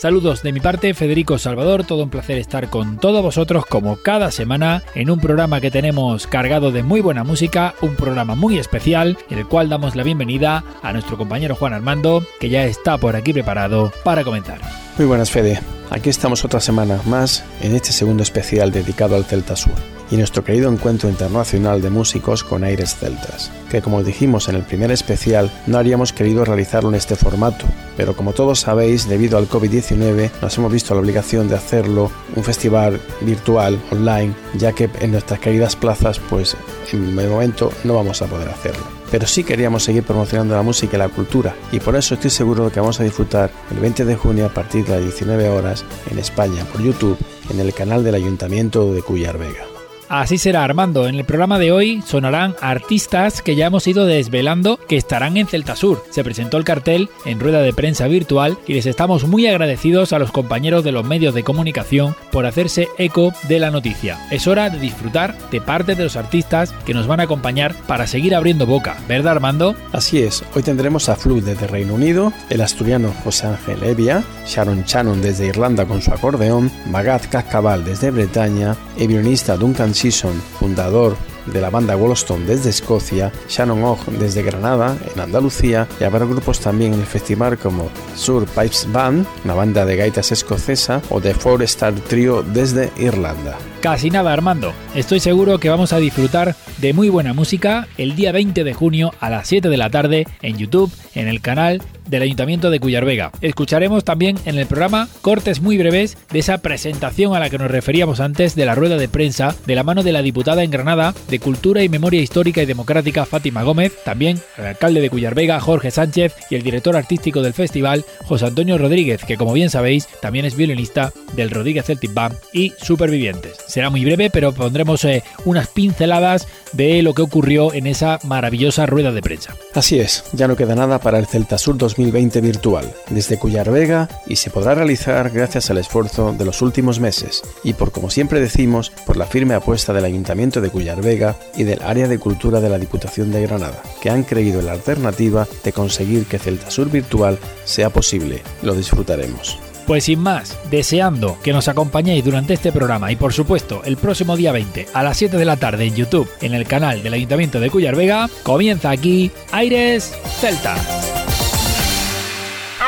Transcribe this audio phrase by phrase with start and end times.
[0.00, 4.30] Saludos de mi parte, Federico Salvador, todo un placer estar con todos vosotros como cada
[4.30, 9.18] semana en un programa que tenemos cargado de muy buena música, un programa muy especial
[9.28, 13.14] en el cual damos la bienvenida a nuestro compañero Juan Armando, que ya está por
[13.14, 14.62] aquí preparado para comenzar.
[14.96, 15.60] Muy buenas Fede,
[15.90, 20.44] aquí estamos otra semana más en este segundo especial dedicado al Celta Sur y nuestro
[20.44, 25.50] querido encuentro internacional de músicos con aires celtas, que como dijimos en el primer especial
[25.66, 30.58] no habríamos querido realizarlo en este formato, pero como todos sabéis, debido al COVID-19 nos
[30.58, 35.76] hemos visto la obligación de hacerlo un festival virtual, online, ya que en nuestras queridas
[35.76, 36.56] plazas pues
[36.92, 38.84] en el momento no vamos a poder hacerlo.
[39.10, 42.66] Pero sí queríamos seguir promocionando la música y la cultura, y por eso estoy seguro
[42.66, 45.84] de que vamos a disfrutar el 20 de junio a partir de las 19 horas
[46.10, 47.18] en España por YouTube
[47.50, 49.69] en el canal del Ayuntamiento de Cuyar Vega.
[50.10, 54.76] Así será Armando, en el programa de hoy sonarán artistas que ya hemos ido desvelando
[54.88, 56.04] que estarán en Celta Sur.
[56.10, 60.18] Se presentó el cartel en rueda de prensa virtual y les estamos muy agradecidos a
[60.18, 64.18] los compañeros de los medios de comunicación por hacerse eco de la noticia.
[64.32, 68.08] Es hora de disfrutar de parte de los artistas que nos van a acompañar para
[68.08, 69.76] seguir abriendo boca, ¿verdad Armando?
[69.92, 74.82] Así es, hoy tendremos a Flood desde Reino Unido, el asturiano José Ángel Evia, Sharon
[74.82, 81.14] Shannon desde Irlanda con su acordeón, Magat Cascabal desde Bretaña, el violinista Duncan Season, fundador
[81.44, 86.58] de la banda Wollaston desde Escocia, Shannon Ogg desde Granada, en Andalucía, y habrá grupos
[86.58, 91.34] también en el festival como Sur Pipes Band, una banda de gaitas escocesa, o The
[91.34, 93.58] Four Star Trio desde Irlanda.
[93.80, 94.74] Casi nada, Armando.
[94.94, 99.14] Estoy seguro que vamos a disfrutar de muy buena música el día 20 de junio
[99.20, 101.80] a las 7 de la tarde en YouTube, en el canal
[102.10, 103.30] del Ayuntamiento de Cuyar Vega.
[103.40, 107.70] Escucharemos también en el programa cortes muy breves de esa presentación a la que nos
[107.70, 111.14] referíamos antes de la rueda de prensa de la mano de la diputada en Granada
[111.28, 115.60] de Cultura y Memoria Histórica y Democrática Fátima Gómez, también el alcalde de Cuyar Vega
[115.60, 120.08] Jorge Sánchez y el director artístico del festival José Antonio Rodríguez, que como bien sabéis
[120.20, 123.56] también es violinista del Rodríguez Celtic Band y Supervivientes.
[123.70, 128.86] Será muy breve, pero pondremos eh, unas pinceladas de lo que ocurrió en esa maravillosa
[128.86, 129.54] rueda de prensa.
[129.74, 134.08] Así es, ya no queda nada para el Celta Sur 2020 virtual, desde Cuyar Vega
[134.26, 138.40] y se podrá realizar gracias al esfuerzo de los últimos meses y por como siempre
[138.40, 142.60] decimos, por la firme apuesta del Ayuntamiento de Cuyar Vega y del Área de Cultura
[142.60, 146.70] de la Diputación de Granada, que han creído en la alternativa de conseguir que Celta
[146.70, 148.42] Sur virtual sea posible.
[148.62, 149.58] Lo disfrutaremos.
[149.90, 154.36] Pues sin más, deseando que nos acompañéis durante este programa y por supuesto el próximo
[154.36, 157.58] día 20 a las 7 de la tarde en YouTube en el canal del Ayuntamiento
[157.58, 160.78] de Cuyar Vega, comienza aquí Aires Celtas.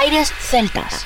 [0.00, 1.04] Aires Celtas.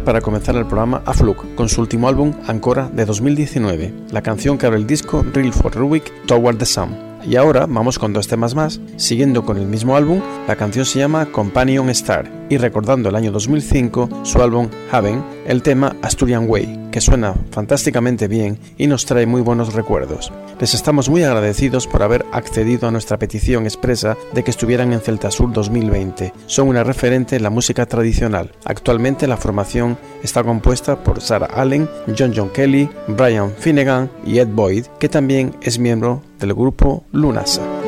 [0.00, 4.56] Para comenzar el programa a Fluke con su último álbum Ancora de 2019, la canción
[4.56, 6.96] que abre el disco Real for Rubik Toward the Sun.
[7.24, 10.98] Y ahora vamos con dos temas más, siguiendo con el mismo álbum, la canción se
[10.98, 16.81] llama Companion Star y recordando el año 2005 su álbum Haven, el tema Asturian Way,
[16.92, 20.32] que suena fantásticamente bien y nos trae muy buenos recuerdos.
[20.60, 25.00] Les estamos muy agradecidos por haber accedido a nuestra petición expresa de que estuvieran en
[25.00, 26.32] Celta Sur 2020.
[26.46, 28.52] Son una referente en la música tradicional.
[28.64, 34.48] Actualmente la formación está compuesta por Sarah Allen, John John Kelly, Brian Finnegan y Ed
[34.48, 37.81] Boyd, que también es miembro del grupo Lunasa.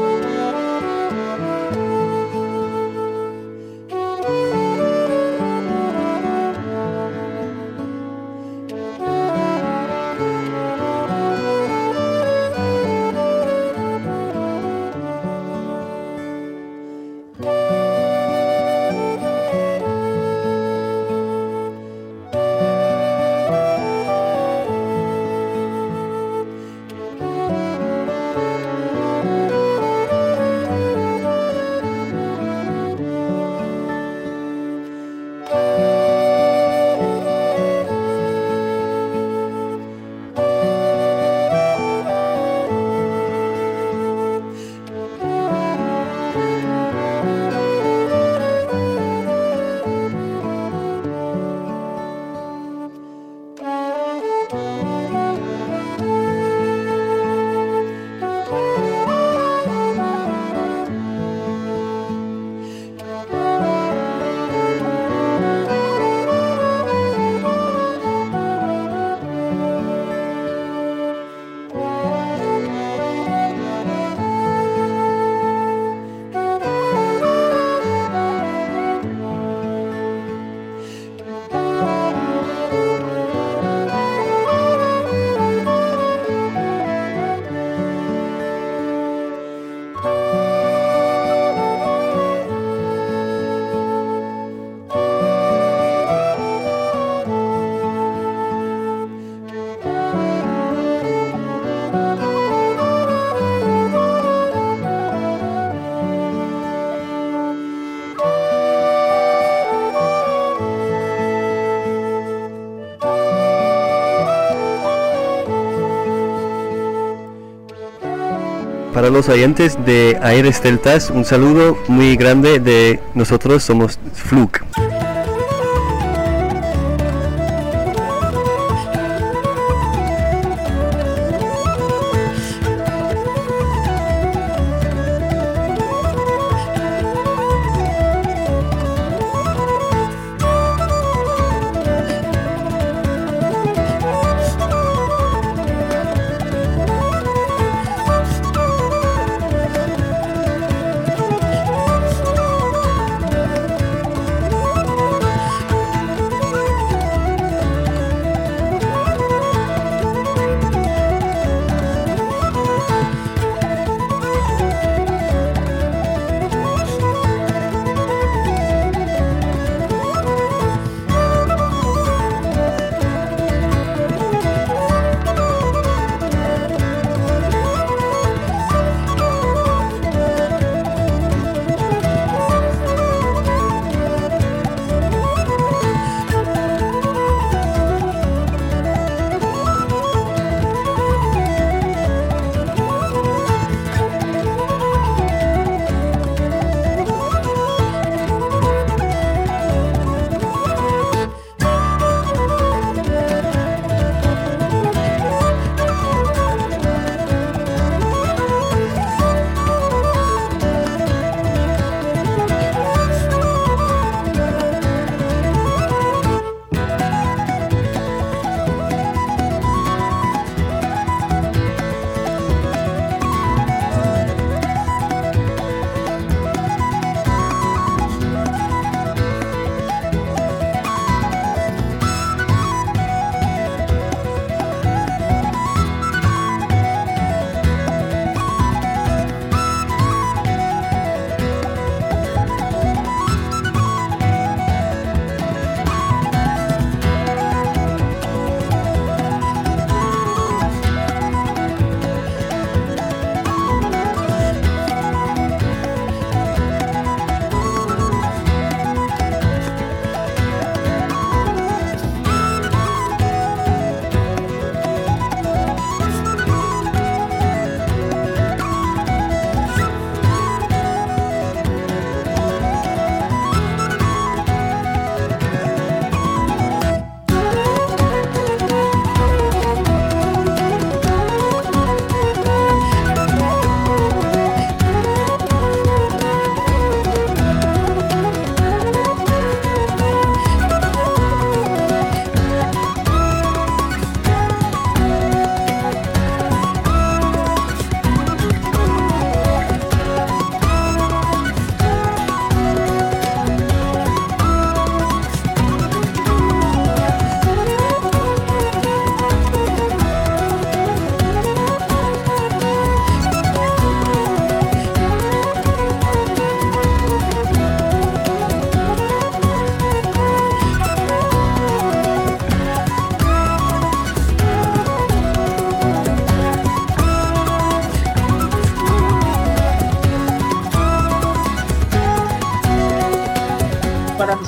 [119.04, 124.64] Para los oyentes de Aires Celtas, un saludo muy grande de nosotros, somos Fluke.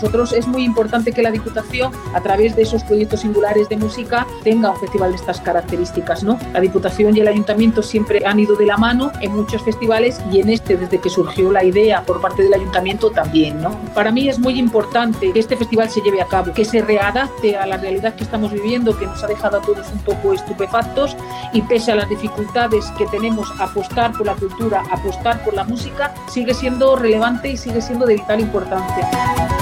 [0.06, 4.24] Nosotros es muy importante que la Diputación, a través de esos proyectos singulares de música,
[4.44, 6.22] tenga un festival de estas características.
[6.22, 6.38] ¿no?
[6.52, 10.38] La Diputación y el Ayuntamiento siempre han ido de la mano en muchos festivales y
[10.38, 13.60] en este, desde que surgió la idea por parte del Ayuntamiento, también.
[13.60, 13.76] ¿no?
[13.94, 17.56] Para mí es muy importante que este festival se lleve a cabo, que se readapte
[17.56, 21.16] a la realidad que estamos viviendo, que nos ha dejado a todos un poco estupefactos
[21.52, 26.14] y pese a las dificultades que tenemos, apostar por la cultura, apostar por la música,
[26.28, 29.55] sigue siendo relevante y sigue siendo de vital importancia.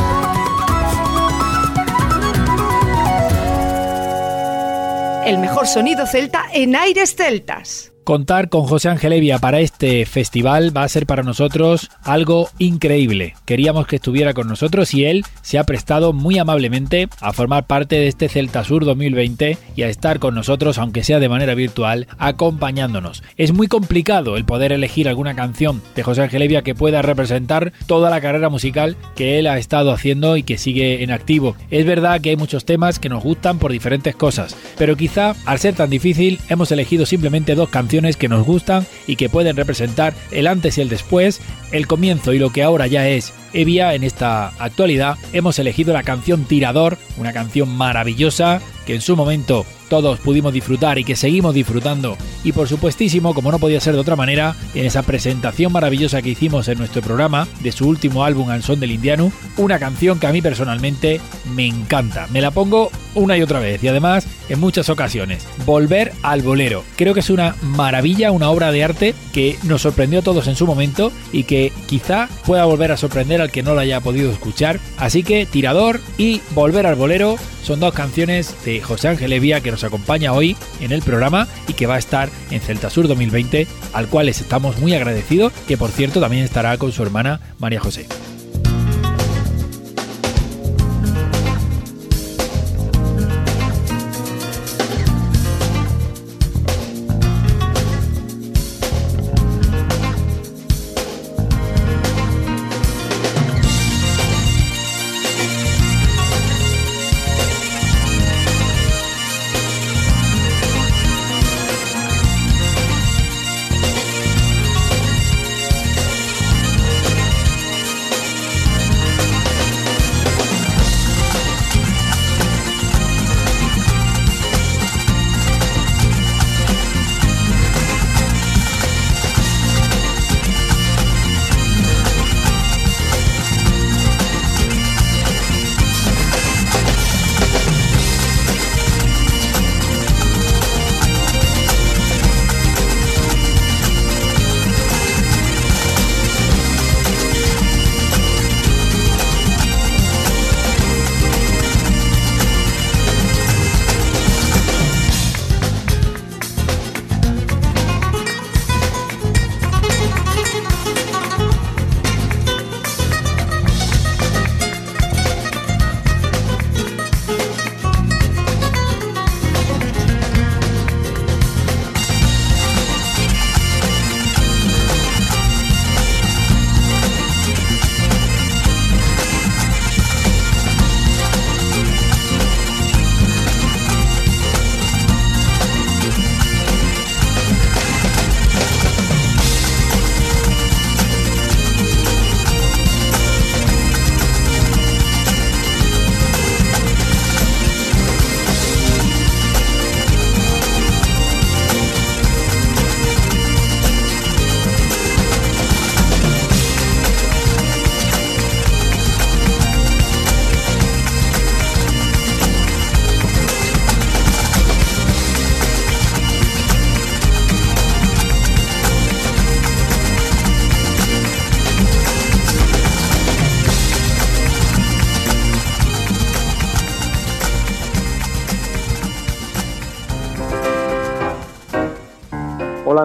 [5.24, 7.93] El mejor sonido celta en aires celtas.
[8.04, 13.34] Contar con José Ángel Evia para este festival va a ser para nosotros algo increíble.
[13.46, 17.96] Queríamos que estuviera con nosotros y él se ha prestado muy amablemente a formar parte
[17.96, 22.06] de este Celta Sur 2020 y a estar con nosotros, aunque sea de manera virtual,
[22.18, 23.22] acompañándonos.
[23.38, 27.72] Es muy complicado el poder elegir alguna canción de José Ángel Evia que pueda representar
[27.86, 31.56] toda la carrera musical que él ha estado haciendo y que sigue en activo.
[31.70, 35.58] Es verdad que hay muchos temas que nos gustan por diferentes cosas, pero quizá al
[35.58, 40.14] ser tan difícil hemos elegido simplemente dos canciones que nos gustan y que pueden representar
[40.30, 44.04] el antes y el después, el comienzo y lo que ahora ya es Evia en
[44.04, 45.16] esta actualidad.
[45.32, 50.98] Hemos elegido la canción Tirador, una canción maravillosa que en su momento todos pudimos disfrutar
[50.98, 52.16] y que seguimos disfrutando.
[52.42, 56.30] Y por supuestísimo, como no podía ser de otra manera, en esa presentación maravillosa que
[56.30, 60.26] hicimos en nuestro programa de su último álbum Al Son del Indiano, una canción que
[60.26, 61.20] a mí personalmente
[61.54, 62.26] me encanta.
[62.32, 65.46] Me la pongo una y otra vez y además en muchas ocasiones.
[65.64, 66.84] Volver al bolero.
[66.96, 70.56] Creo que es una maravilla, una obra de arte que nos sorprendió a todos en
[70.56, 74.80] su momento y que quizá pueda volver a sorprender que no la haya podido escuchar.
[74.96, 79.70] Así que Tirador y Volver al bolero son dos canciones de José Ángel Evia que
[79.70, 83.66] nos acompaña hoy en el programa y que va a estar en Celta Sur 2020,
[83.92, 87.80] al cual les estamos muy agradecidos, que por cierto también estará con su hermana María
[87.80, 88.06] José.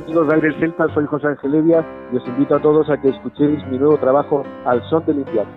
[0.09, 3.09] Amigos de Aires Celta, soy José Ángel Evia y os invito a todos a que
[3.09, 5.53] escuchéis mi nuevo trabajo Al Son del Invierno.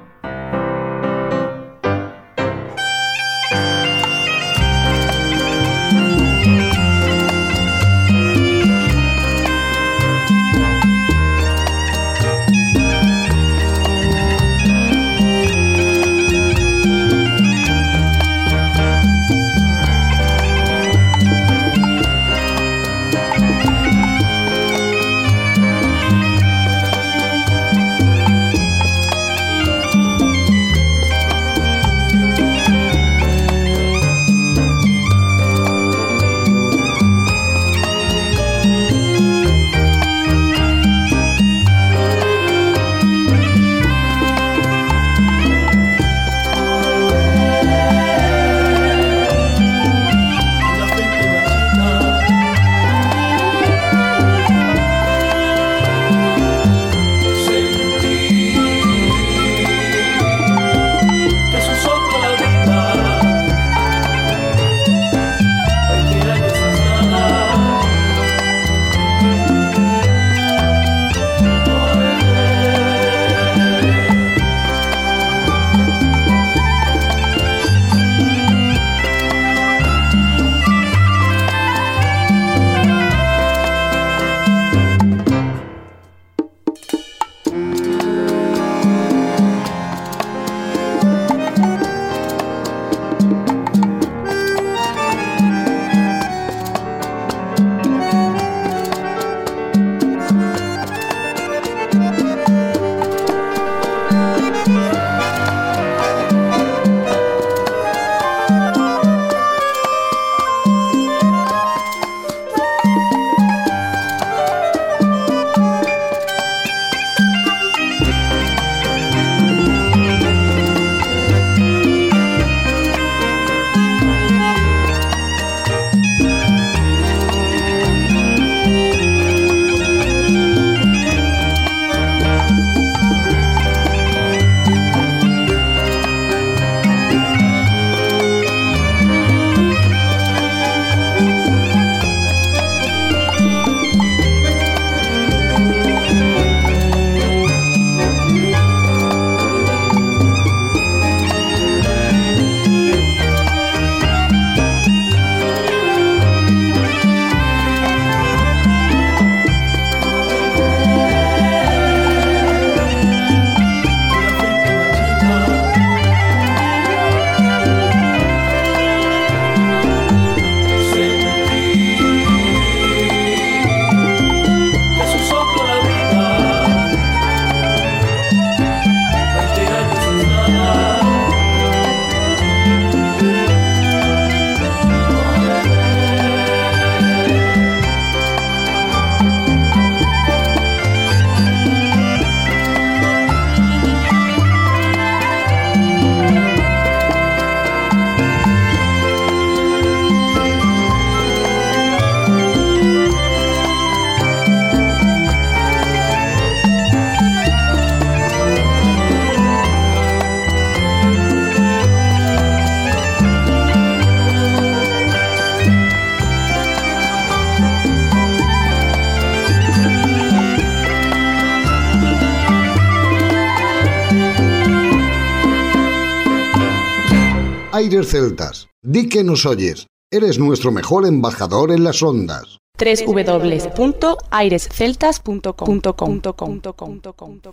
[228.04, 228.68] Celtas.
[228.82, 229.86] Di que nos oyes.
[230.10, 235.80] Eres nuestro mejor embajador en las ondas www.airesceltas.com.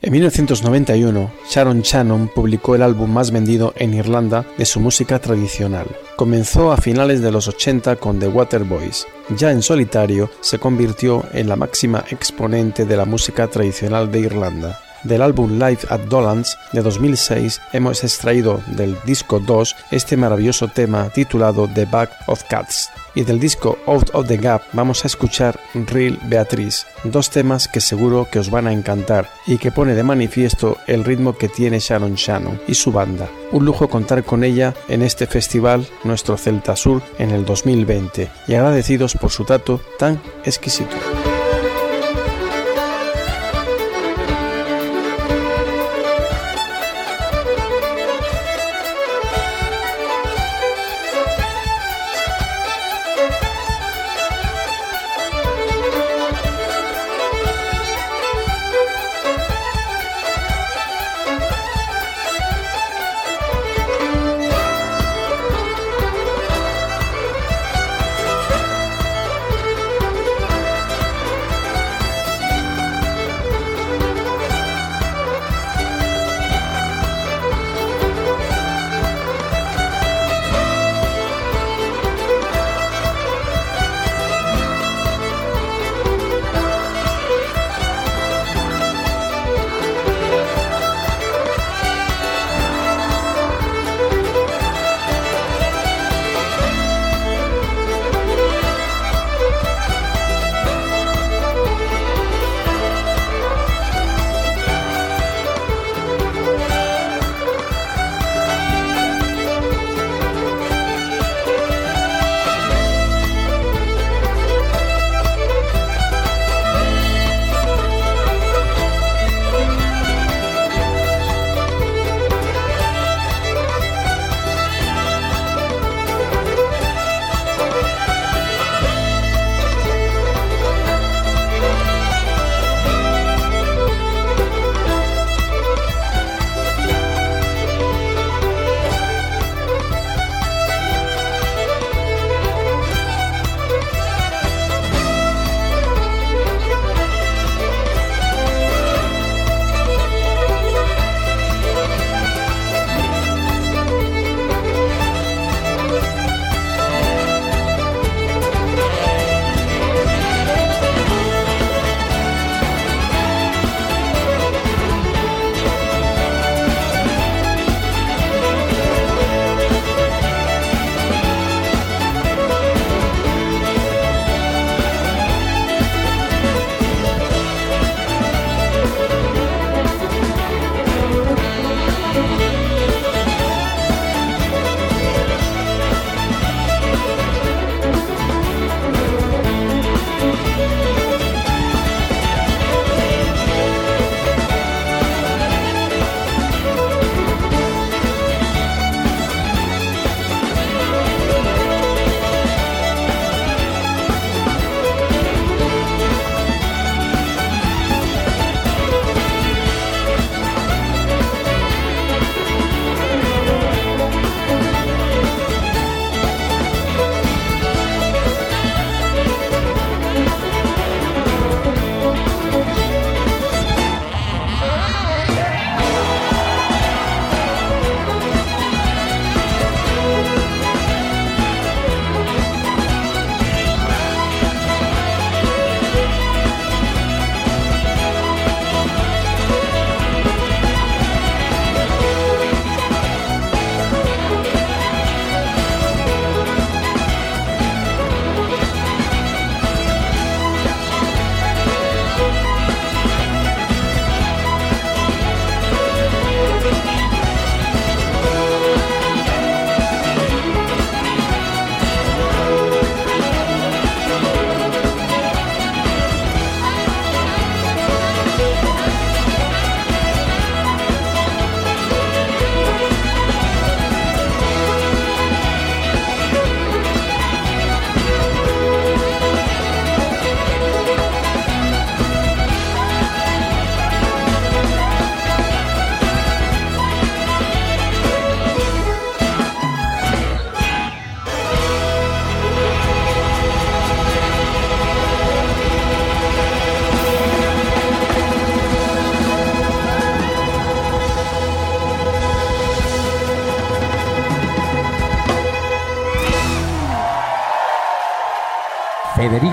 [0.02, 5.86] En 1991, Sharon Shannon publicó el álbum más vendido en Irlanda de su música tradicional.
[6.16, 9.06] Comenzó a finales de los 80 con The Waterboys.
[9.38, 14.80] Ya en solitario, se convirtió en la máxima exponente de la música tradicional de Irlanda.
[15.04, 21.10] Del álbum Live at Dolan's de 2006 hemos extraído del disco 2 este maravilloso tema
[21.10, 22.90] titulado The Back of Cats.
[23.16, 27.82] Y del disco Out of the Gap vamos a escuchar Real Beatriz, dos temas que
[27.82, 31.80] seguro que os van a encantar y que pone de manifiesto el ritmo que tiene
[31.80, 33.30] Sharon Shannon y su banda.
[33.52, 38.54] Un lujo contar con ella en este festival, nuestro Celta Sur, en el 2020 y
[38.54, 40.96] agradecidos por su trato tan exquisito.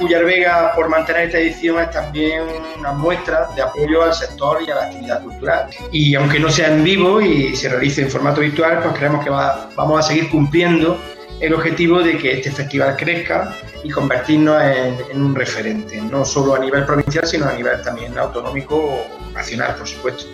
[0.00, 2.44] Cuyar Vega por mantener esta edición es también
[2.78, 5.66] una muestra de apoyo al sector y a la actividad cultural.
[5.92, 9.28] Y aunque no sea en vivo y se realice en formato virtual, pues creemos que
[9.28, 10.98] vamos a seguir cumpliendo
[11.40, 16.58] el objetivo de que este festival crezca y convertirnos en, un referente, no solo a
[16.58, 20.24] nivel provincial, sino a nivel también autonómico o nacional, por supuesto.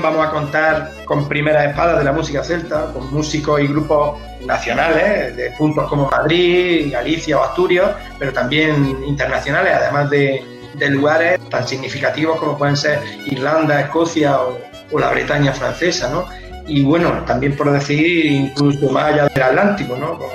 [0.00, 5.36] Vamos a contar con primeras espadas de la música celta, con músicos y grupos nacionales,
[5.36, 10.44] de puntos como Madrid, Galicia o Asturias, pero también internacionales, además de,
[10.88, 16.26] lugares tan significativos como pueden ser Irlanda, Escocia o, la Bretaña francesa, ¿no?
[16.66, 20.18] Y bueno, también por decir incluso más allá del Atlántico, ¿no?
[20.18, 20.30] Con,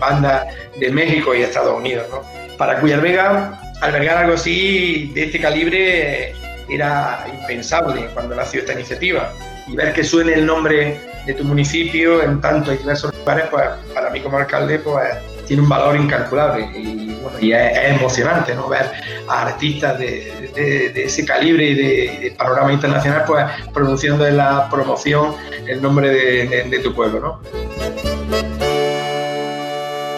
[0.00, 0.46] bandas
[0.80, 2.22] de México y Estados Unidos, ¿no?
[2.56, 6.34] Para Cuyar Vega, albergar algo así de este calibre
[6.68, 9.32] era impensable cuando nació esta iniciativa.
[9.66, 13.64] Y ver que suene el nombre de tu municipio en tantos y diversos lugares, pues
[13.92, 15.08] para mí como alcalde, pues
[15.46, 18.68] tiene un valor incalculable y, bueno, y es, emocionante ¿no?
[18.68, 18.90] ver
[19.28, 25.34] a artistas de, de, ese calibre y de, panorama internacional pues pronunciando en la promoción
[25.66, 27.20] el nombre de, tu pueblo.
[27.20, 27.40] ¿no?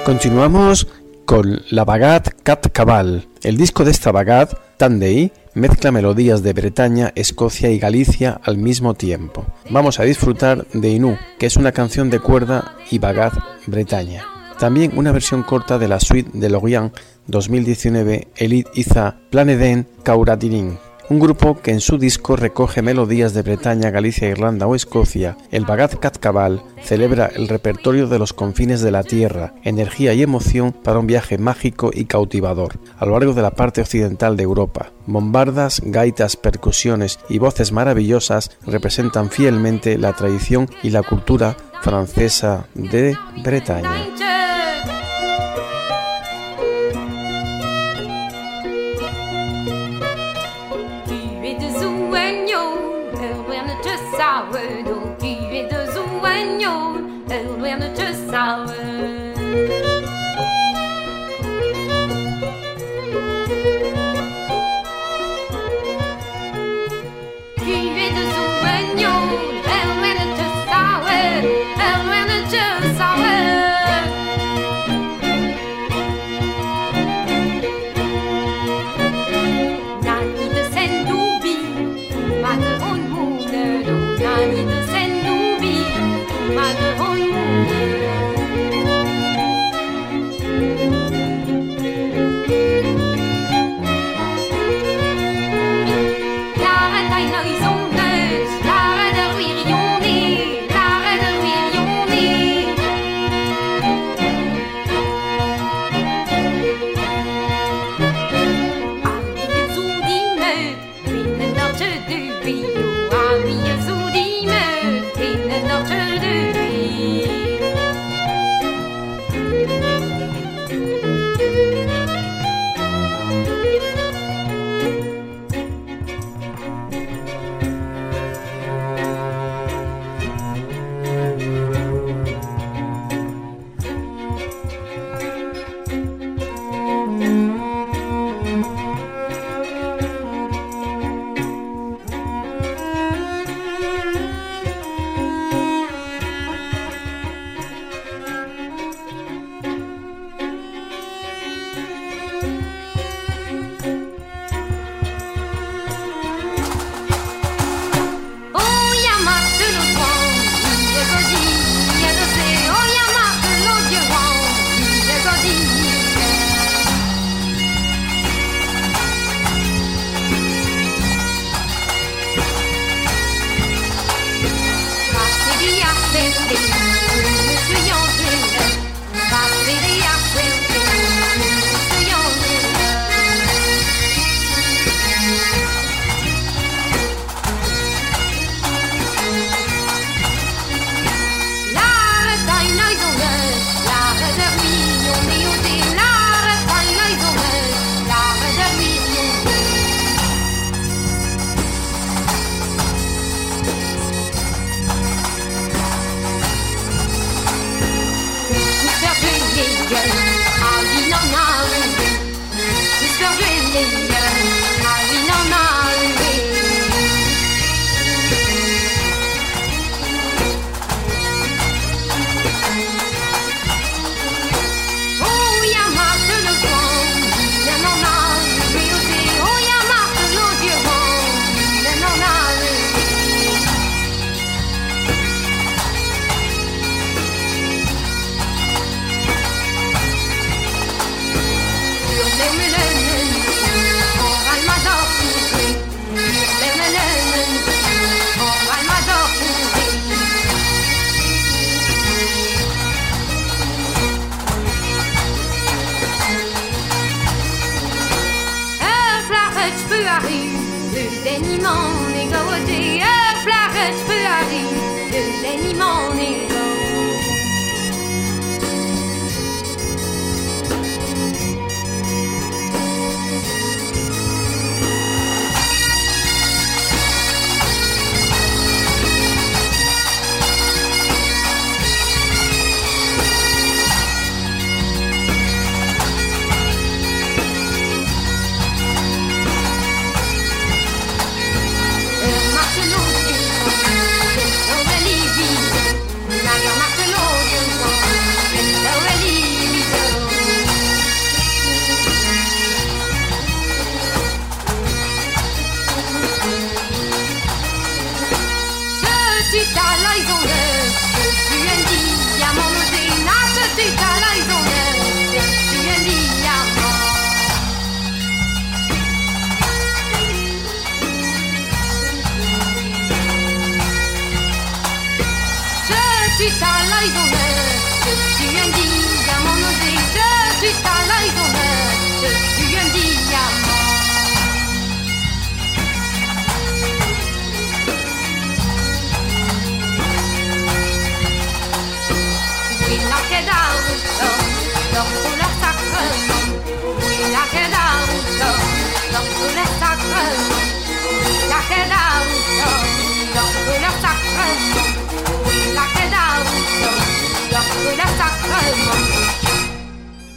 [0.04, 0.86] Continuamos
[1.24, 3.28] con La Bagat Cat Cabal.
[3.42, 8.94] El disco de esta Bagat, Tandei, mezcla melodías de Bretaña, Escocia y Galicia al mismo
[8.94, 9.44] tiempo.
[9.68, 13.34] Vamos a disfrutar de Inú, que es una canción de cuerda y Bagat
[13.66, 14.24] Bretaña.
[14.58, 20.78] También una versión corta de la suite de Lorient 2019 Elite Iza Planeden Kauratirin
[21.10, 25.64] un grupo que en su disco recoge melodías de Bretaña, Galicia, Irlanda o Escocia, el
[25.64, 30.98] Bagat Cabal celebra el repertorio de los confines de la tierra, energía y emoción para
[30.98, 34.92] un viaje mágico y cautivador a lo largo de la parte occidental de Europa.
[35.06, 43.16] Bombardas, gaitas, percusiones y voces maravillosas representan fielmente la tradición y la cultura francesa de
[43.42, 44.47] Bretaña.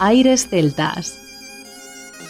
[0.04, 1.20] Aires Celtas.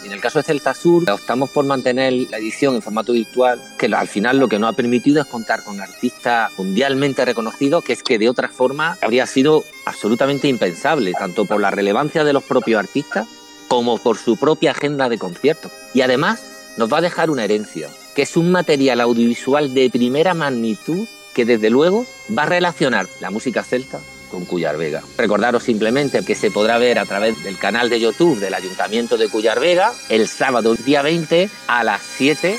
[0.04, 3.86] En el caso de Celta Sur, optamos por mantener la edición en formato virtual, que
[3.86, 8.04] al final lo que nos ha permitido es contar con artistas mundialmente reconocidos, que es
[8.04, 12.78] que de otra forma habría sido absolutamente impensable, tanto por la relevancia de los propios
[12.78, 13.26] artistas
[13.70, 15.72] como por su propia agenda de conciertos.
[15.94, 16.44] Y además
[16.76, 21.46] nos va a dejar una herencia, que es un material audiovisual de primera magnitud que
[21.46, 22.06] desde luego
[22.38, 24.02] va a relacionar la música celta
[24.32, 25.04] con Cuyar Vega.
[25.18, 29.30] Recordaros simplemente que se podrá ver a través del canal de YouTube del Ayuntamiento de
[29.30, 32.58] Cuyar Vega el sábado día 20 a las 7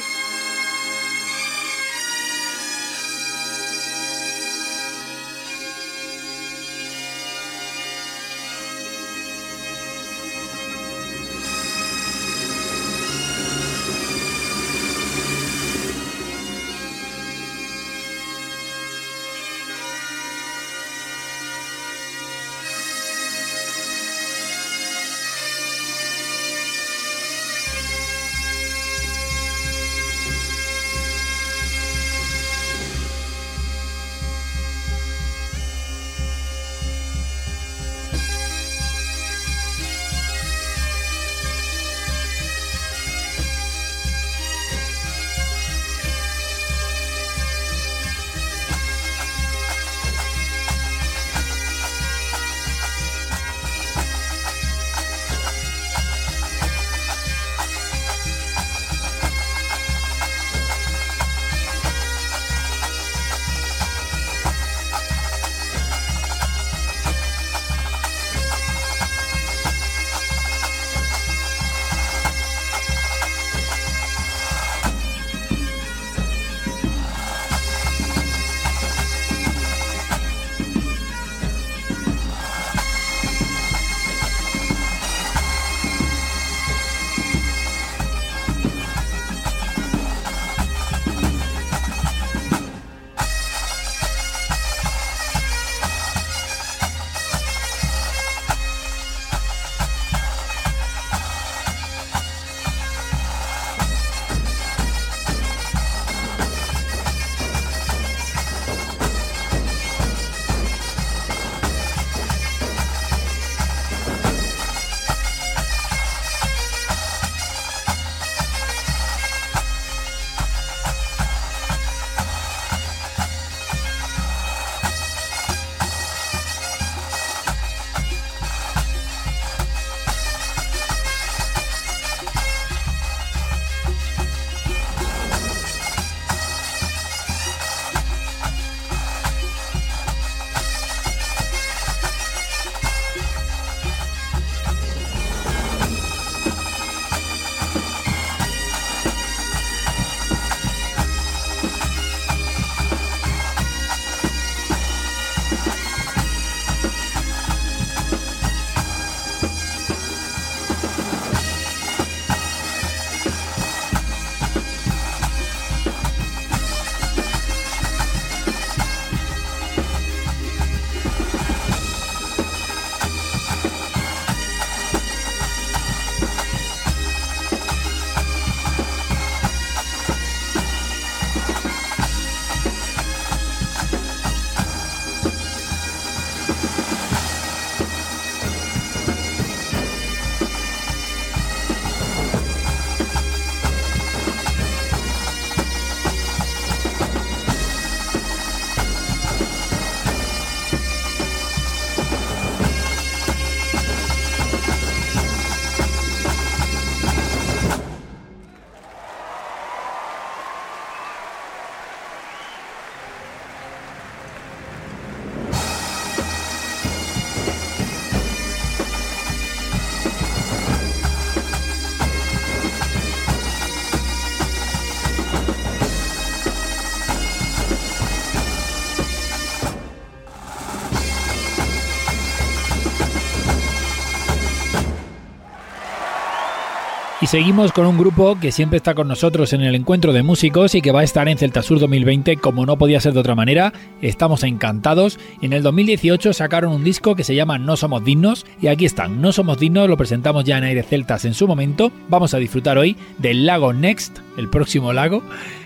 [237.32, 240.82] seguimos con un grupo que siempre está con nosotros en el encuentro de músicos y
[240.82, 243.72] que va a estar en Celtasur 2020 como no podía ser de otra manera.
[244.02, 245.18] Estamos encantados.
[245.40, 249.22] En el 2018 sacaron un disco que se llama No Somos Dignos y aquí están.
[249.22, 251.90] No Somos Dignos lo presentamos ya en Aire Celtas en su momento.
[252.10, 255.22] Vamos a disfrutar hoy del lago Next, el próximo lago.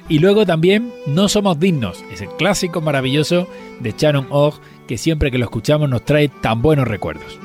[0.09, 3.49] Y luego también No Somos Dignos, ese clásico maravilloso
[3.81, 4.55] de Shannon Og
[4.87, 7.41] que siempre que lo escuchamos nos trae tan buenos recuerdos.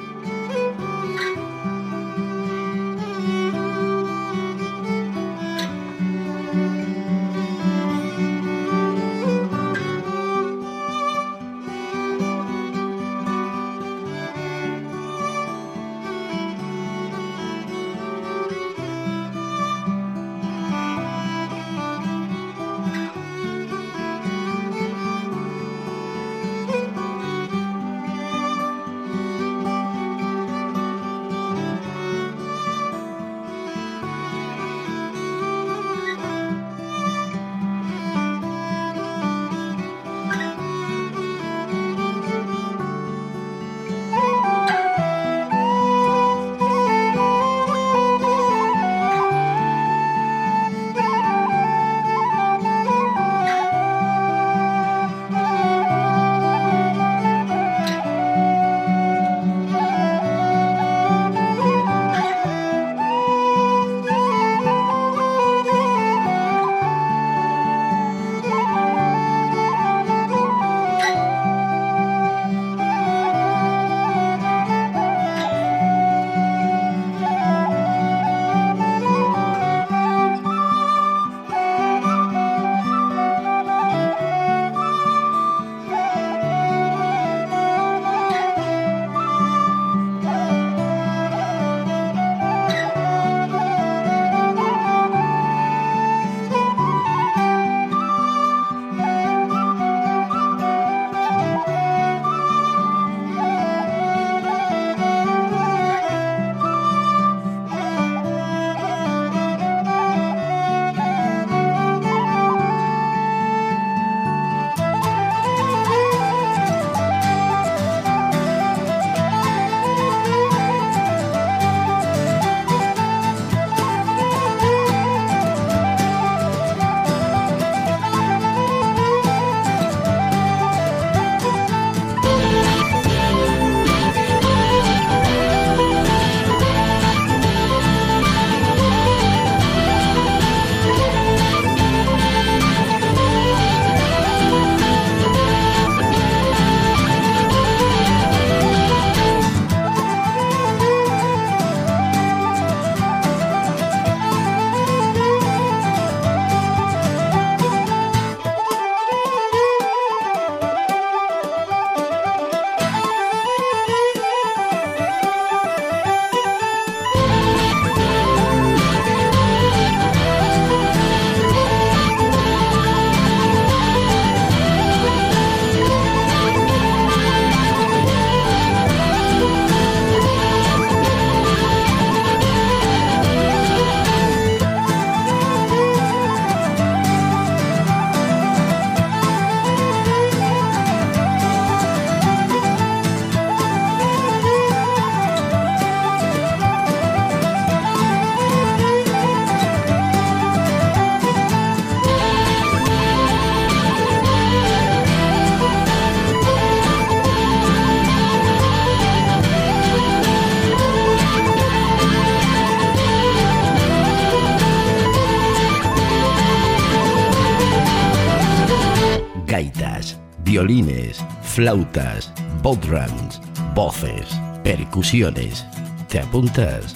[220.46, 222.32] Violines, flautas,
[222.64, 223.42] bodrums,
[223.76, 225.66] voces, percusiones.
[226.08, 226.96] ¿Te apuntas?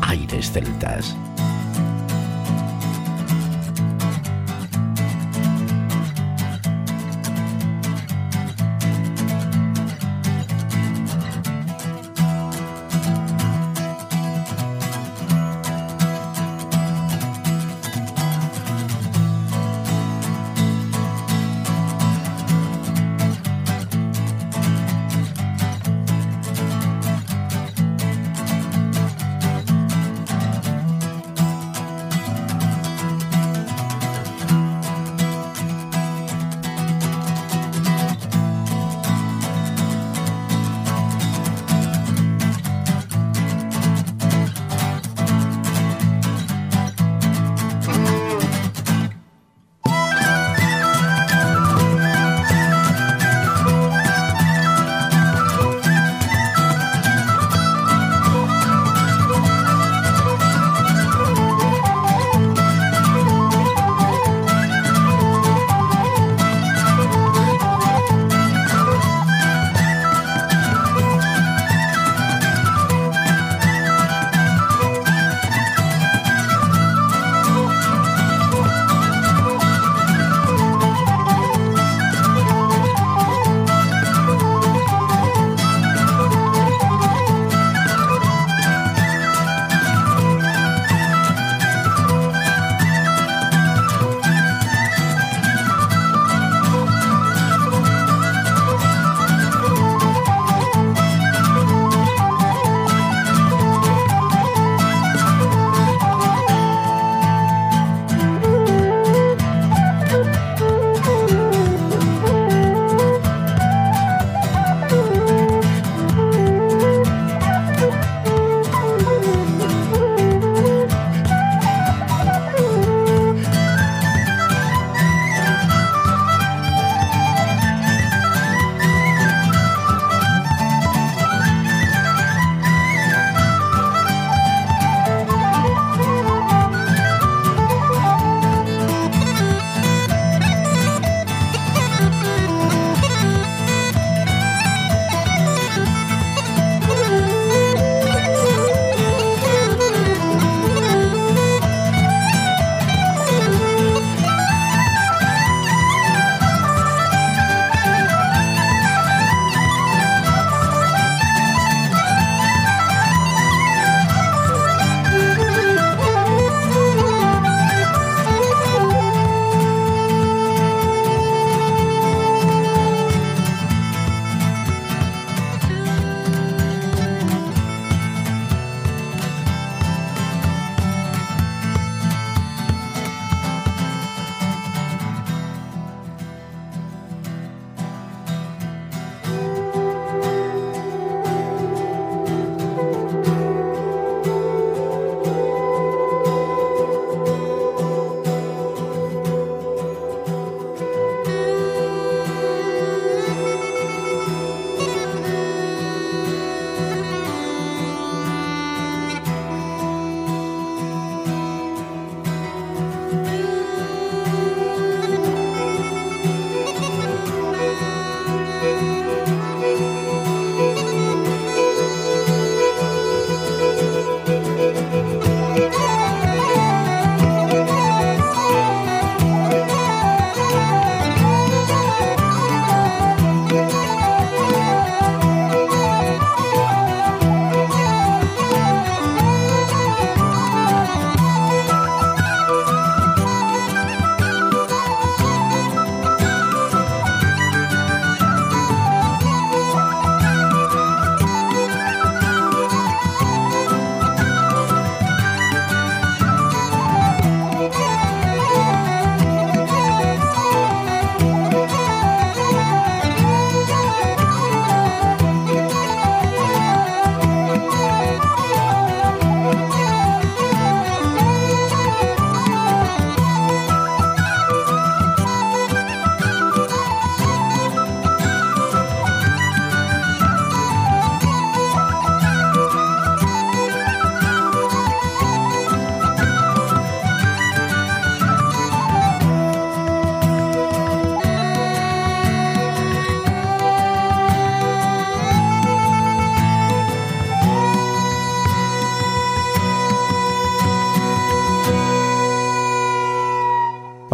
[0.00, 1.16] Aires celtas.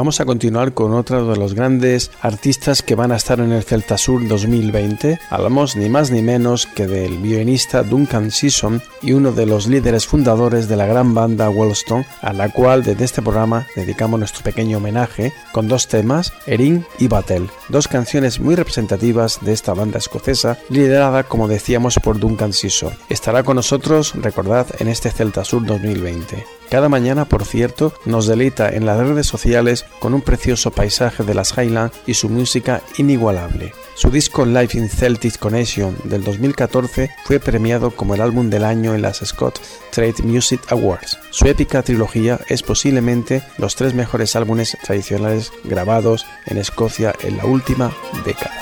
[0.08, 3.62] Vamos a continuar con otro de los grandes artistas que van a estar en el
[3.62, 5.20] Celta Sur 2020.
[5.28, 10.06] Hablamos ni más ni menos que del violinista Duncan Season y uno de los líderes
[10.06, 14.78] fundadores de la gran banda Wellstone, a la cual desde este programa dedicamos nuestro pequeño
[14.78, 20.56] homenaje con dos temas, Erin y Battle, dos canciones muy representativas de esta banda escocesa
[20.70, 22.94] liderada como decíamos por Duncan Season.
[23.10, 26.57] Estará con nosotros, recordad, en este Celta Sur 2020.
[26.70, 31.34] Cada mañana, por cierto, nos deleita en las redes sociales con un precioso paisaje de
[31.34, 33.72] las Highlands y su música inigualable.
[33.94, 38.94] Su disco Live in Celtic Connection del 2014 fue premiado como el álbum del año
[38.94, 39.60] en las Scott
[39.90, 41.18] Trade Music Awards.
[41.30, 47.46] Su épica trilogía es posiblemente los tres mejores álbumes tradicionales grabados en Escocia en la
[47.46, 47.92] última
[48.24, 48.54] década.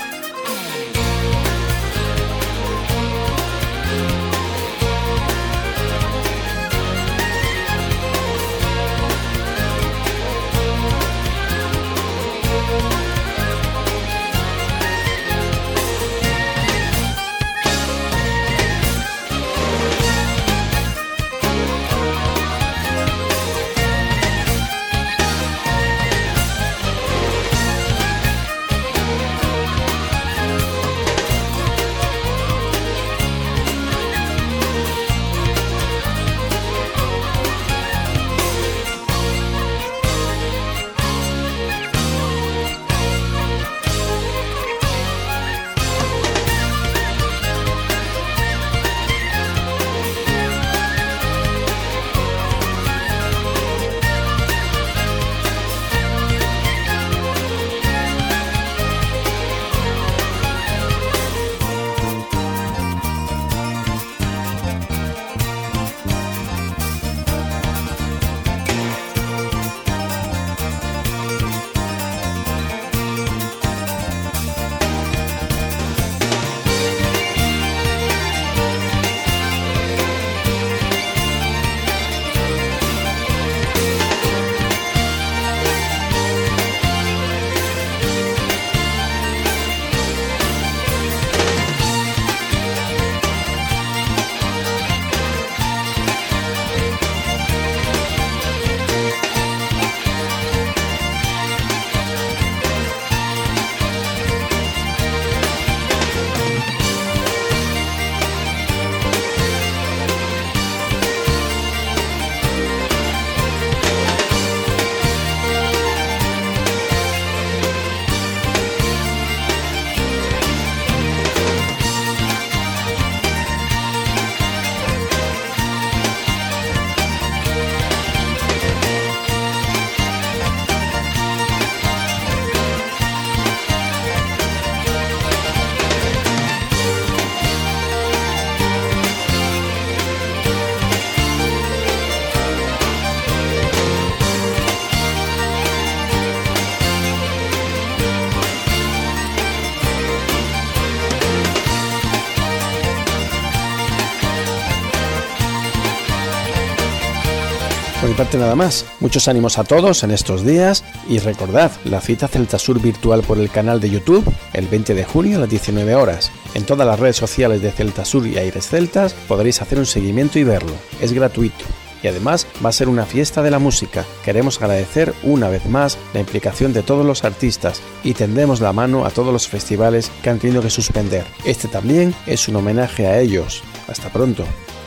[158.35, 158.85] Nada más.
[158.99, 163.39] Muchos ánimos a todos en estos días y recordad la cita Celta Sur virtual por
[163.39, 166.33] el canal de YouTube el 20 de junio a las 19 horas.
[166.55, 170.39] En todas las redes sociales de Celta Sur y Aires Celtas podréis hacer un seguimiento
[170.39, 170.73] y verlo.
[171.01, 171.65] Es gratuito.
[172.03, 174.05] Y además va a ser una fiesta de la música.
[174.25, 179.05] Queremos agradecer una vez más la implicación de todos los artistas y tendemos la mano
[179.05, 181.25] a todos los festivales que han tenido que suspender.
[181.45, 183.63] Este también es un homenaje a ellos.
[183.89, 184.45] Hasta pronto.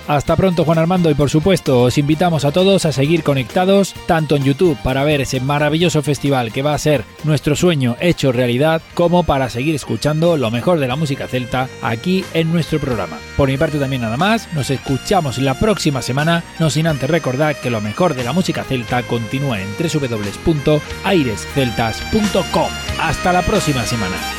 [0.10, 4.36] Hasta pronto Juan Armando y por supuesto os invitamos a todos a seguir conectados tanto
[4.36, 8.82] en YouTube para ver ese maravilloso festival que va a ser nuestro sueño hecho realidad
[8.96, 13.20] como para seguir escuchando lo mejor de la música celta aquí en nuestro programa.
[13.38, 17.62] Por mi parte también nada más, nos escuchamos la próxima semana, no sin antes recordar
[17.62, 22.70] que lo mejor de la música celta continúa en www.airesceltas.com.
[23.00, 24.39] Hasta la próxima semana.